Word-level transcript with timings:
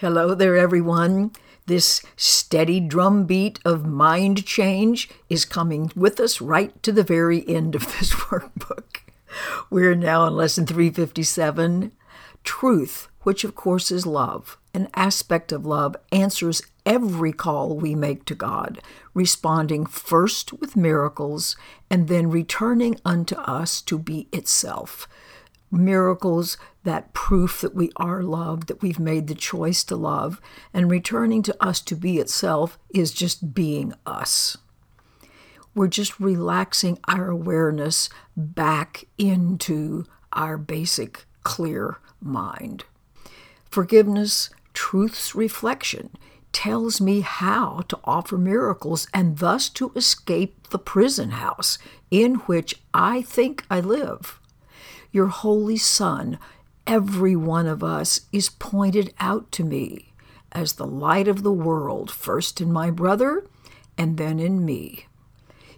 Hello 0.00 0.34
there, 0.34 0.56
everyone. 0.56 1.32
This 1.66 2.00
steady 2.16 2.80
drumbeat 2.80 3.60
of 3.66 3.84
mind 3.84 4.46
change 4.46 5.10
is 5.28 5.44
coming 5.44 5.92
with 5.94 6.18
us 6.18 6.40
right 6.40 6.82
to 6.84 6.90
the 6.90 7.02
very 7.02 7.46
end 7.46 7.74
of 7.74 7.82
this 7.82 8.10
workbook. 8.14 9.00
We're 9.68 9.94
now 9.94 10.26
in 10.26 10.34
lesson 10.34 10.64
357 10.64 11.92
Truth, 12.42 13.08
which 13.24 13.44
of 13.44 13.54
course 13.54 13.90
is 13.90 14.06
love. 14.06 14.56
An 14.72 14.88
aspect 14.94 15.52
of 15.52 15.66
love 15.66 15.94
answers 16.10 16.62
every 16.86 17.34
call 17.34 17.76
we 17.76 17.94
make 17.94 18.24
to 18.24 18.34
God, 18.34 18.80
responding 19.12 19.84
first 19.84 20.54
with 20.54 20.76
miracles 20.76 21.56
and 21.90 22.08
then 22.08 22.30
returning 22.30 22.98
unto 23.04 23.34
us 23.36 23.82
to 23.82 23.98
be 23.98 24.28
itself 24.32 25.06
miracles, 25.70 26.56
that 26.84 27.12
proof 27.12 27.60
that 27.60 27.74
we 27.74 27.90
are 27.96 28.22
loved, 28.22 28.68
that 28.68 28.82
we've 28.82 28.98
made 28.98 29.26
the 29.26 29.34
choice 29.34 29.84
to 29.84 29.96
love, 29.96 30.40
and 30.72 30.90
returning 30.90 31.42
to 31.42 31.64
us 31.64 31.80
to 31.80 31.94
be 31.94 32.18
itself 32.18 32.78
is 32.94 33.12
just 33.12 33.54
being 33.54 33.92
us. 34.06 34.56
We're 35.74 35.88
just 35.88 36.18
relaxing 36.18 36.98
our 37.06 37.28
awareness 37.28 38.08
back 38.36 39.04
into 39.18 40.04
our 40.32 40.56
basic 40.56 41.26
clear 41.42 41.98
mind. 42.20 42.84
Forgiveness, 43.70 44.50
truth's 44.72 45.34
reflection, 45.34 46.10
tells 46.52 47.00
me 47.00 47.20
how 47.20 47.82
to 47.88 47.98
offer 48.02 48.36
miracles 48.36 49.06
and 49.14 49.38
thus 49.38 49.68
to 49.68 49.92
escape 49.94 50.68
the 50.70 50.78
prison 50.78 51.30
house 51.30 51.78
in 52.10 52.36
which 52.46 52.74
I 52.92 53.22
think 53.22 53.64
I 53.70 53.78
live 53.78 54.40
your 55.12 55.26
holy 55.26 55.76
Son, 55.76 56.38
every 56.90 57.36
one 57.36 57.68
of 57.68 57.84
us, 57.84 58.22
is 58.32 58.50
pointed 58.50 59.14
out 59.20 59.52
to 59.52 59.62
me 59.62 60.12
as 60.50 60.72
the 60.72 60.86
light 60.86 61.28
of 61.28 61.44
the 61.44 61.52
world, 61.52 62.10
first 62.10 62.60
in 62.60 62.72
my 62.72 62.90
brother 62.90 63.46
and 63.96 64.16
then 64.16 64.40
in 64.40 64.64
me. 64.64 65.06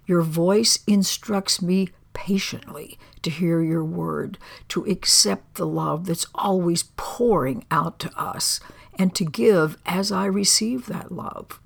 Your 0.07 0.23
voice 0.23 0.79
instructs 0.87 1.61
me 1.61 1.89
patiently 2.13 2.97
to 3.21 3.29
hear 3.29 3.61
your 3.61 3.85
word, 3.85 4.39
to 4.69 4.85
accept 4.85 5.55
the 5.55 5.67
love 5.67 6.07
that's 6.07 6.25
always 6.33 6.85
pouring 6.97 7.63
out 7.69 7.99
to 7.99 8.11
us, 8.19 8.59
and 8.97 9.13
to 9.13 9.23
give 9.23 9.77
as 9.85 10.11
I 10.11 10.25
receive 10.25 10.87
that 10.87 11.11
love. 11.11 11.59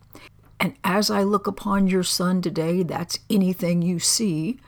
And 0.59 0.75
as 0.83 1.09
I 1.09 1.23
look 1.23 1.47
upon 1.47 1.87
your 1.87 2.03
Son 2.03 2.41
today, 2.41 2.83
that's 2.83 3.19
anything 3.29 3.81
you 3.81 3.99
see, 3.99 4.59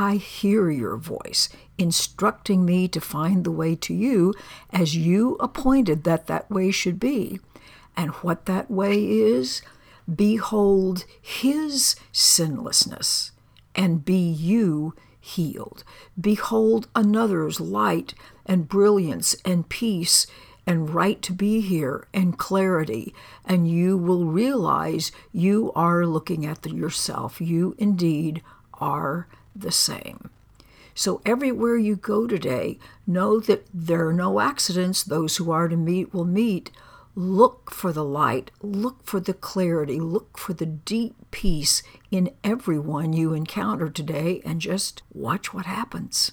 I 0.00 0.16
hear 0.16 0.70
your 0.70 0.96
voice 0.96 1.50
instructing 1.76 2.64
me 2.64 2.88
to 2.88 3.02
find 3.02 3.44
the 3.44 3.50
way 3.50 3.76
to 3.76 3.92
you 3.92 4.32
as 4.70 4.96
you 4.96 5.34
appointed 5.34 6.04
that 6.04 6.26
that 6.26 6.50
way 6.50 6.70
should 6.70 6.98
be. 6.98 7.38
And 7.98 8.12
what 8.22 8.46
that 8.46 8.70
way 8.70 8.94
is, 9.04 9.60
behold 10.10 11.04
his 11.20 11.96
sinlessness 12.12 13.32
and 13.74 14.02
be 14.02 14.16
you 14.16 14.94
healed. 15.20 15.84
Behold 16.18 16.88
another's 16.96 17.60
light 17.60 18.14
and 18.46 18.70
brilliance 18.70 19.36
and 19.44 19.68
peace 19.68 20.26
and 20.66 20.94
right 20.94 21.20
to 21.20 21.34
be 21.34 21.60
here 21.60 22.08
and 22.14 22.38
clarity, 22.38 23.14
and 23.44 23.70
you 23.70 23.98
will 23.98 24.24
realize 24.24 25.12
you 25.30 25.72
are 25.74 26.06
looking 26.06 26.46
at 26.46 26.64
yourself. 26.64 27.38
You 27.38 27.74
indeed 27.76 28.42
are 28.80 29.28
the 29.54 29.72
same. 29.72 30.30
So, 30.94 31.20
everywhere 31.24 31.76
you 31.76 31.96
go 31.96 32.26
today, 32.26 32.78
know 33.06 33.40
that 33.40 33.66
there 33.72 34.08
are 34.08 34.12
no 34.12 34.40
accidents. 34.40 35.02
Those 35.02 35.36
who 35.36 35.50
are 35.50 35.68
to 35.68 35.76
meet 35.76 36.12
will 36.12 36.24
meet. 36.24 36.70
Look 37.14 37.70
for 37.70 37.92
the 37.92 38.04
light, 38.04 38.50
look 38.62 39.04
for 39.04 39.18
the 39.18 39.34
clarity, 39.34 39.98
look 39.98 40.38
for 40.38 40.52
the 40.52 40.66
deep 40.66 41.14
peace 41.30 41.82
in 42.10 42.30
everyone 42.44 43.12
you 43.12 43.34
encounter 43.34 43.88
today, 43.88 44.40
and 44.44 44.60
just 44.60 45.02
watch 45.12 45.52
what 45.52 45.66
happens. 45.66 46.32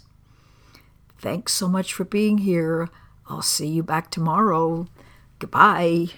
Thanks 1.19 1.53
so 1.53 1.67
much 1.67 1.93
for 1.93 2.03
being 2.03 2.39
here. 2.39 2.89
I'll 3.27 3.41
see 3.41 3.67
you 3.67 3.83
back 3.83 4.11
tomorrow. 4.11 4.87
Goodbye. 5.39 6.09